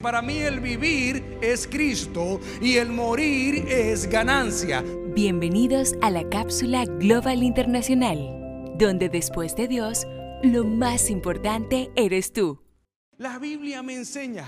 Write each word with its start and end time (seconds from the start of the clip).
Para 0.00 0.22
mí 0.22 0.38
el 0.38 0.60
vivir 0.60 1.38
es 1.42 1.66
Cristo 1.66 2.38
y 2.60 2.76
el 2.76 2.90
morir 2.90 3.66
es 3.68 4.08
ganancia. 4.08 4.84
Bienvenidos 5.08 5.94
a 6.02 6.10
la 6.10 6.22
cápsula 6.28 6.84
Global 6.84 7.42
Internacional, 7.42 8.16
donde 8.76 9.08
después 9.08 9.56
de 9.56 9.66
Dios, 9.66 10.06
lo 10.44 10.62
más 10.62 11.10
importante 11.10 11.90
eres 11.96 12.32
tú. 12.32 12.62
La 13.16 13.40
Biblia 13.40 13.82
me 13.82 13.96
enseña 13.96 14.44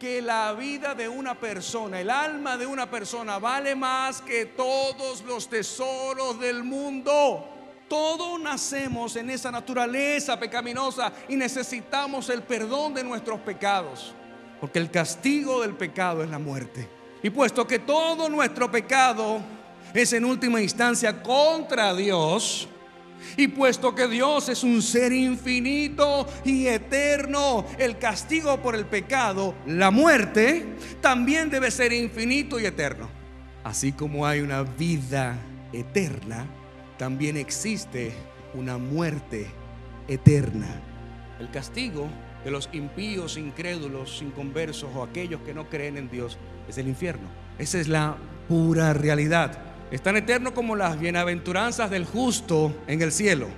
que 0.00 0.22
la 0.22 0.54
vida 0.54 0.94
de 0.94 1.06
una 1.06 1.38
persona, 1.38 2.00
el 2.00 2.08
alma 2.08 2.56
de 2.56 2.64
una 2.64 2.90
persona 2.90 3.38
vale 3.38 3.74
más 3.74 4.22
que 4.22 4.46
todos 4.46 5.22
los 5.24 5.50
tesoros 5.50 6.40
del 6.40 6.64
mundo. 6.64 7.46
Todos 7.90 8.40
nacemos 8.40 9.16
en 9.16 9.28
esa 9.28 9.50
naturaleza 9.50 10.40
pecaminosa 10.40 11.12
y 11.28 11.36
necesitamos 11.36 12.30
el 12.30 12.42
perdón 12.42 12.94
de 12.94 13.04
nuestros 13.04 13.38
pecados. 13.40 14.14
Porque 14.60 14.78
el 14.78 14.90
castigo 14.90 15.62
del 15.62 15.74
pecado 15.74 16.22
es 16.22 16.30
la 16.30 16.38
muerte. 16.38 16.88
Y 17.22 17.30
puesto 17.30 17.66
que 17.66 17.78
todo 17.78 18.28
nuestro 18.28 18.70
pecado 18.70 19.40
es 19.92 20.12
en 20.12 20.24
última 20.24 20.60
instancia 20.60 21.22
contra 21.22 21.94
Dios, 21.94 22.68
y 23.36 23.48
puesto 23.48 23.94
que 23.94 24.06
Dios 24.06 24.48
es 24.48 24.62
un 24.62 24.82
ser 24.82 25.12
infinito 25.12 26.26
y 26.44 26.66
eterno, 26.66 27.64
el 27.78 27.98
castigo 27.98 28.60
por 28.60 28.74
el 28.74 28.86
pecado, 28.86 29.54
la 29.66 29.90
muerte, 29.90 30.66
también 31.00 31.50
debe 31.50 31.70
ser 31.70 31.92
infinito 31.92 32.60
y 32.60 32.66
eterno. 32.66 33.08
Así 33.62 33.92
como 33.92 34.26
hay 34.26 34.40
una 34.40 34.62
vida 34.62 35.38
eterna, 35.72 36.46
también 36.98 37.36
existe 37.36 38.12
una 38.52 38.78
muerte 38.78 39.46
eterna. 40.06 40.68
El 41.40 41.50
castigo 41.50 42.08
de 42.44 42.50
los 42.50 42.68
impíos, 42.72 43.36
incrédulos, 43.36 44.20
inconversos 44.22 44.90
o 44.94 45.02
aquellos 45.02 45.40
que 45.40 45.54
no 45.54 45.68
creen 45.68 45.96
en 45.96 46.10
Dios 46.10 46.38
es 46.68 46.78
el 46.78 46.88
infierno. 46.88 47.28
Esa 47.58 47.80
es 47.80 47.88
la 47.88 48.16
pura 48.48 48.92
realidad. 48.92 49.58
Es 49.90 50.02
tan 50.02 50.16
eterno 50.16 50.52
como 50.54 50.76
las 50.76 50.98
bienaventuranzas 50.98 51.90
del 51.90 52.04
justo 52.04 52.74
en 52.86 53.00
el 53.00 53.12
cielo. 53.12 53.48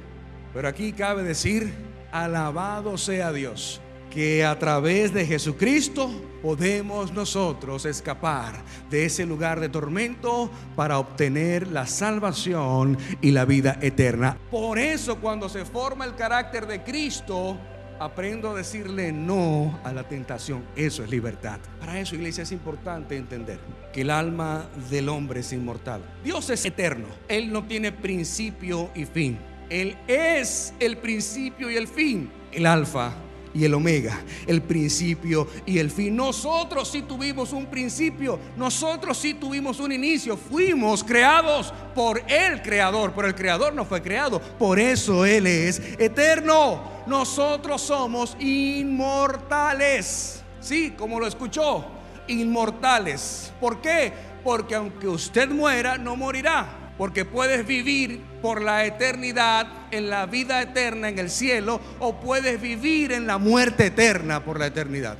Pero 0.55 0.69
aquí 0.69 0.92
cabe 0.92 1.22
decir, 1.22 1.72
alabado 2.12 2.96
sea 2.96 3.33
Dios, 3.33 3.80
que 4.11 4.44
a 4.44 4.58
través 4.58 5.12
de 5.12 5.27
Jesucristo 5.27 6.11
podemos 6.42 7.12
nosotros 7.12 7.84
escapar 7.84 8.62
de 8.89 9.06
ese 9.06 9.27
lugar 9.27 9.61
de 9.61 9.68
tormento 9.68 10.50
para 10.77 10.98
obtener 10.98 11.68
la 11.68 11.86
salvación 11.86 12.96
y 13.20 13.33
la 13.33 13.44
vida 13.44 13.78
eterna. 13.83 14.39
Por 14.50 14.78
eso 14.78 15.16
cuando 15.16 15.48
se 15.48 15.64
forma 15.64 16.05
el 16.05 16.14
carácter 16.14 16.66
de 16.66 16.83
Cristo, 16.83 17.58
aprendo 17.98 18.50
a 18.50 18.55
decirle 18.55 19.12
no 19.12 19.78
a 19.84 19.92
la 19.92 20.05
tentación. 20.08 20.64
Eso 20.77 21.05
es 21.05 21.11
libertad. 21.11 21.58
Para 21.80 22.00
eso, 22.00 22.14
iglesia, 22.14 22.42
es 22.42 22.52
importante 22.52 23.16
entender 23.16 23.58
que 23.92 24.02
el 24.02 24.11
alma 24.11 24.69
del 24.91 25.08
hombre 25.08 25.41
es 25.41 25.52
inmortal. 25.52 26.02
Dios 26.22 26.50
es 26.50 26.64
eterno. 26.64 27.06
Él 27.28 27.52
no 27.52 27.64
tiene 27.64 27.92
principio 27.92 28.91
y 28.94 29.05
fin. 29.05 29.39
Él 29.69 29.97
es 30.06 30.74
el 30.78 30.97
principio 30.98 31.70
y 31.70 31.77
el 31.77 31.89
fin. 31.89 32.30
El 32.52 32.67
alfa 32.67 33.12
y 33.56 33.64
el 33.64 33.72
omega, 33.72 34.20
el 34.47 34.61
principio 34.62 35.48
y 35.64 35.78
el 35.78 35.91
fin. 35.91 36.14
Nosotros 36.14 36.89
sí 36.91 37.02
tuvimos 37.02 37.52
un 37.52 37.67
principio, 37.67 38.39
nosotros 38.56 39.17
sí 39.17 39.34
tuvimos 39.34 39.80
un 39.80 39.92
inicio, 39.92 40.36
fuimos 40.36 41.02
creados 41.02 41.72
por 41.94 42.22
el 42.28 42.61
creador, 42.61 43.14
pero 43.17 43.28
el 43.28 43.34
creador 43.34 43.74
no 43.74 43.86
fue 43.86 44.02
creado, 44.02 44.41
por 44.58 44.78
eso 44.78 45.24
Él 45.24 45.47
es 45.47 45.80
eterno. 45.98 46.95
Nosotros 47.06 47.82
somos 47.82 48.36
inmortales, 48.40 50.42
sí, 50.60 50.94
como 50.96 51.20
lo 51.20 51.26
escuchó, 51.26 51.84
inmortales. 52.28 53.52
¿Por 53.60 53.80
qué? 53.80 54.12
Porque 54.42 54.74
aunque 54.74 55.08
usted 55.08 55.48
muera, 55.48 55.98
no 55.98 56.16
morirá 56.16 56.86
porque 56.98 57.24
puedes 57.24 57.66
vivir 57.66 58.22
por 58.40 58.62
la 58.62 58.84
eternidad, 58.84 59.66
en 59.90 60.11
la 60.11 60.27
vida 60.27 60.62
eterna, 60.62 61.08
en 61.08 61.18
el 61.18 61.30
cielo, 61.30 61.80
o 61.98 62.20
puedes 62.20 62.61
vivir 62.61 63.12
en 63.12 63.27
la 63.27 63.39
muerte 63.39 63.86
eterna 63.86 64.45
por 64.45 64.58
la 64.58 64.66
eternidad, 64.66 65.16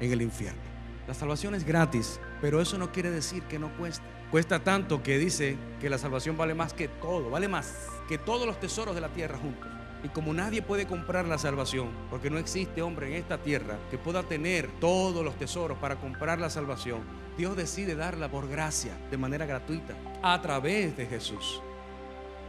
en 0.00 0.12
el 0.12 0.22
infierno. 0.22 0.60
La 1.06 1.14
salvación 1.14 1.54
es 1.54 1.64
gratis, 1.64 2.20
pero 2.40 2.60
eso 2.60 2.78
no 2.78 2.92
quiere 2.92 3.10
decir 3.10 3.42
que 3.44 3.58
no 3.58 3.76
cuesta. 3.76 4.04
Cuesta 4.30 4.60
tanto 4.60 5.02
que 5.02 5.18
dice 5.18 5.56
que 5.80 5.90
la 5.90 5.98
salvación 5.98 6.36
vale 6.36 6.54
más 6.54 6.72
que 6.72 6.88
todo, 6.88 7.28
vale 7.28 7.48
más 7.48 7.74
que 8.08 8.16
todos 8.16 8.46
los 8.46 8.58
tesoros 8.60 8.94
de 8.94 9.00
la 9.00 9.08
tierra 9.08 9.36
juntos. 9.36 9.68
Y 10.04 10.08
como 10.08 10.34
nadie 10.34 10.62
puede 10.62 10.86
comprar 10.86 11.26
la 11.26 11.38
salvación, 11.38 11.88
porque 12.10 12.30
no 12.30 12.38
existe 12.38 12.82
hombre 12.82 13.08
en 13.08 13.14
esta 13.14 13.38
tierra 13.38 13.78
que 13.90 13.98
pueda 13.98 14.22
tener 14.22 14.68
todos 14.80 15.24
los 15.24 15.36
tesoros 15.36 15.78
para 15.78 15.96
comprar 15.96 16.40
la 16.40 16.50
salvación, 16.50 17.02
Dios 17.36 17.56
decide 17.56 17.94
darla 17.94 18.30
por 18.30 18.48
gracia, 18.48 18.92
de 19.10 19.16
manera 19.16 19.46
gratuita, 19.46 19.94
a 20.22 20.40
través 20.42 20.96
de 20.96 21.06
Jesús. 21.06 21.62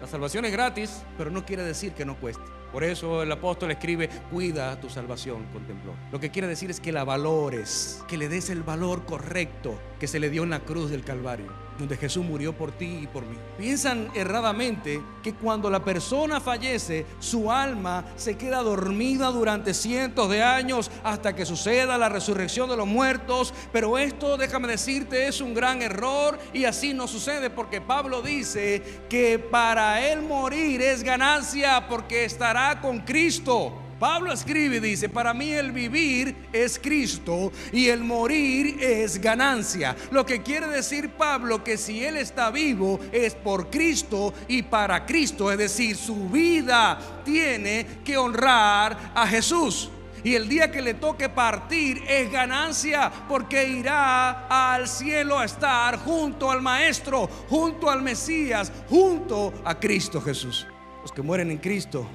La 0.02 0.08
salvación 0.08 0.46
es 0.46 0.52
gratis, 0.52 1.04
pero 1.18 1.30
no 1.30 1.46
quiere 1.46 1.64
decir 1.64 1.94
que 1.94 2.06
no 2.06 2.20
cueste. 2.20 2.44
Por 2.74 2.84
eso 2.84 3.22
el 3.22 3.32
apóstol 3.32 3.70
escribe, 3.70 4.10
cuida 4.32 4.82
tu 4.82 4.90
salvación 4.90 5.46
con 5.54 5.68
temblor. 5.68 5.96
Lo 6.12 6.20
que 6.20 6.32
quiere 6.32 6.48
decir 6.48 6.72
es 6.72 6.80
que 6.80 6.92
la 6.92 7.04
valores, 7.04 8.04
que 8.08 8.18
le 8.18 8.28
des 8.30 8.50
el 8.50 8.64
valor 8.64 9.06
correcto 9.06 9.80
que 10.00 10.08
se 10.08 10.20
le 10.20 10.32
dio 10.32 10.44
en 10.44 10.50
la 10.50 10.62
cruz 10.62 10.90
del 10.90 11.04
Calvario, 11.04 11.54
donde 11.78 11.98
Jesús 11.98 12.24
murió 12.24 12.54
por 12.54 12.72
ti 12.72 13.00
y 13.04 13.08
por 13.08 13.26
mí. 13.26 13.36
Piensan 13.58 14.10
erradamente 14.14 15.02
que 15.22 15.34
cuando 15.34 15.70
la 15.70 15.84
persona 15.84 16.40
fallece, 16.40 17.06
su 17.20 17.52
alma 17.52 18.06
se 18.16 18.38
queda 18.38 18.62
dormida 18.62 19.28
durante 19.28 19.74
cientos 19.74 20.30
de 20.30 20.44
años 20.44 20.92
hasta 21.04 21.36
que 21.36 21.46
suceda 21.46 21.98
la 21.98 22.10
resurrección 22.10 22.70
de 22.70 22.78
los 22.78 22.88
muertos. 22.88 23.54
Pero 23.72 23.98
esto, 23.98 24.38
déjame 24.38 24.68
decirte, 24.68 25.28
es 25.28 25.42
un 25.42 25.54
gran 25.54 25.82
error 25.82 26.40
y 26.54 26.66
así 26.66 26.94
no 26.94 27.08
sucede 27.08 27.50
porque 27.50 27.82
Pablo 27.82 28.22
dice 28.22 28.82
que 29.10 29.40
para 29.40 30.08
él 30.08 30.22
morir 30.22 30.82
es 30.82 31.04
ganancia 31.04 31.88
porque 31.88 32.26
estará 32.26 32.82
con 32.82 33.00
Cristo. 33.00 33.83
Pablo 34.00 34.34
escribe 34.34 34.78
y 34.78 34.80
dice, 34.80 35.10
para 35.10 35.34
mí 35.34 35.52
el 35.52 35.72
vivir 35.72 36.36
es 36.52 36.80
Cristo 36.80 37.52
y 37.72 37.88
el 37.88 38.04
morir 38.04 38.78
es 38.82 39.20
ganancia. 39.20 39.96
Lo 40.12 40.26
que 40.26 40.42
quiere 40.42 40.68
decir 40.68 41.12
Pablo 41.12 41.64
que 41.64 41.78
si 41.78 42.04
él 42.04 42.18
está 42.18 42.52
vivo 42.52 43.00
es 43.12 43.36
por 43.36 43.70
Cristo 43.70 44.34
y 44.48 44.64
para 44.64 45.06
Cristo, 45.06 45.52
es 45.52 45.58
decir, 45.58 45.96
su 45.96 46.30
vida 46.30 47.22
tiene 47.24 47.86
que 48.04 48.18
honrar 48.18 49.12
a 49.16 49.28
Jesús. 49.28 49.90
Y 50.24 50.36
el 50.36 50.48
día 50.48 50.72
que 50.72 50.82
le 50.82 50.94
toque 50.94 51.28
partir 51.28 52.02
es 52.08 52.32
ganancia 52.32 53.12
porque 53.28 53.68
irá 53.68 54.48
al 54.48 54.88
cielo 54.88 55.38
a 55.38 55.46
estar 55.46 55.98
junto 56.00 56.50
al 56.50 56.62
Maestro, 56.62 57.28
junto 57.50 57.90
al 57.90 58.02
Mesías, 58.02 58.72
junto 58.90 59.54
a 59.66 59.78
Cristo 59.78 60.22
Jesús. 60.22 60.66
Los 61.02 61.12
que 61.12 61.22
mueren 61.22 61.52
en 61.52 61.58
Cristo 61.58 62.08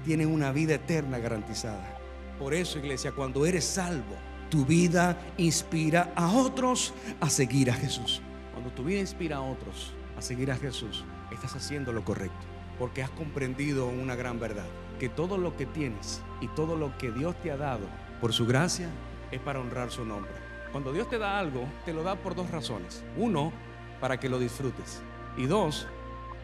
tienen 0.00 0.28
una 0.28 0.52
vida 0.52 0.74
eterna 0.74 1.18
garantizada. 1.18 1.98
Por 2.38 2.54
eso, 2.54 2.78
iglesia, 2.78 3.12
cuando 3.12 3.46
eres 3.46 3.64
salvo, 3.64 4.16
tu 4.50 4.64
vida 4.64 5.20
inspira 5.36 6.12
a 6.16 6.32
otros 6.32 6.92
a 7.20 7.30
seguir 7.30 7.70
a 7.70 7.74
Jesús. 7.74 8.20
Cuando 8.52 8.70
tu 8.70 8.84
vida 8.84 9.00
inspira 9.00 9.36
a 9.36 9.42
otros 9.42 9.92
a 10.16 10.22
seguir 10.22 10.50
a 10.50 10.56
Jesús, 10.56 11.04
estás 11.30 11.54
haciendo 11.54 11.92
lo 11.92 12.04
correcto, 12.04 12.46
porque 12.78 13.02
has 13.02 13.10
comprendido 13.10 13.86
una 13.86 14.16
gran 14.16 14.40
verdad, 14.40 14.66
que 14.98 15.08
todo 15.08 15.38
lo 15.38 15.56
que 15.56 15.66
tienes 15.66 16.20
y 16.40 16.48
todo 16.48 16.76
lo 16.76 16.96
que 16.98 17.10
Dios 17.10 17.34
te 17.42 17.50
ha 17.50 17.56
dado 17.56 17.86
por 18.20 18.32
su 18.32 18.46
gracia 18.46 18.88
es 19.30 19.40
para 19.40 19.60
honrar 19.60 19.90
su 19.90 20.04
nombre. 20.04 20.32
Cuando 20.72 20.92
Dios 20.92 21.08
te 21.08 21.18
da 21.18 21.38
algo, 21.38 21.66
te 21.84 21.92
lo 21.92 22.02
da 22.02 22.16
por 22.16 22.34
dos 22.34 22.50
razones. 22.50 23.02
Uno, 23.16 23.52
para 24.00 24.18
que 24.20 24.28
lo 24.28 24.38
disfrutes. 24.38 25.02
Y 25.36 25.46
dos, 25.46 25.86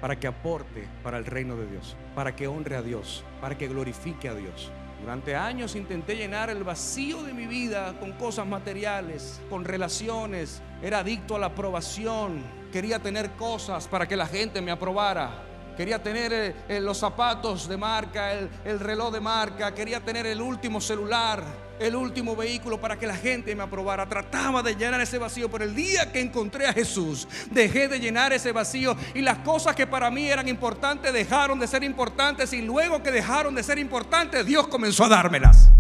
para 0.06 0.21
que 0.21 0.28
aporte 0.28 0.87
para 1.03 1.19
el 1.19 1.27
reino 1.27 1.56
de 1.56 1.67
Dios, 1.67 1.97
para 2.15 2.37
que 2.37 2.47
honre 2.47 2.77
a 2.77 2.83
Dios, 2.83 3.25
para 3.41 3.59
que 3.59 3.67
glorifique 3.67 4.28
a 4.28 4.37
Dios. 4.37 4.71
Durante 5.00 5.34
años 5.34 5.75
intenté 5.75 6.15
llenar 6.15 6.49
el 6.49 6.62
vacío 6.62 7.25
de 7.25 7.33
mi 7.33 7.49
vida 7.49 7.93
con 7.99 8.12
cosas 8.12 8.47
materiales, 8.47 9.41
con 9.50 9.65
relaciones. 9.65 10.63
Era 10.81 11.01
adicto 11.01 11.34
a 11.34 11.41
la 11.41 11.47
aprobación. 11.47 12.41
Quería 12.72 13.01
tener 13.01 13.33
cosas 13.33 13.89
para 13.89 14.07
que 14.07 14.15
la 14.15 14.28
gente 14.28 14.60
me 14.60 14.71
aprobara. 14.71 15.42
Quería 15.77 16.01
tener 16.01 16.33
eh, 16.33 16.54
eh, 16.69 16.81
los 16.81 16.98
zapatos 16.98 17.69
de 17.69 17.77
marca, 17.77 18.33
el, 18.33 18.48
el 18.65 18.78
reloj 18.78 19.13
de 19.13 19.21
marca. 19.21 19.75
Quería 19.75 19.98
tener 19.98 20.25
el 20.25 20.41
último 20.41 20.81
celular 20.81 21.42
el 21.81 21.97
último 21.97 22.37
vehículo 22.37 22.81
para 22.81 22.99
que 22.99 23.07
la 23.07 23.17
gente 23.17 23.55
me 23.55 23.63
aprobara. 23.63 24.09
Trataba 24.09 24.63
de 24.63 24.75
llenar 24.75 25.01
ese 25.01 25.19
vacío, 25.19 25.51
pero 25.51 25.65
el 25.65 25.75
día 25.75 26.13
que 26.13 26.21
encontré 26.21 26.67
a 26.67 26.73
Jesús, 26.73 27.27
dejé 27.51 27.89
de 27.89 27.99
llenar 27.99 28.33
ese 28.33 28.53
vacío 28.53 28.97
y 29.15 29.21
las 29.21 29.39
cosas 29.39 29.75
que 29.75 29.87
para 29.87 30.11
mí 30.11 30.28
eran 30.28 30.49
importantes 30.49 31.13
dejaron 31.13 31.59
de 31.59 31.67
ser 31.67 31.83
importantes 31.84 32.53
y 32.53 32.63
luego 32.63 33.03
que 33.03 33.11
dejaron 33.11 33.55
de 33.55 33.63
ser 33.63 33.78
importantes, 33.78 34.45
Dios 34.47 34.69
comenzó 34.69 35.05
a 35.05 35.09
dármelas. 35.09 35.71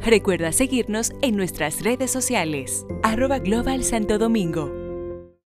Recuerda 0.00 0.52
seguirnos 0.52 1.12
en 1.22 1.36
nuestras 1.36 1.82
redes 1.82 2.12
sociales, 2.12 2.86
arroba 3.02 3.38
Global 3.38 3.82
Santo 3.82 4.18
Domingo. 4.18 4.85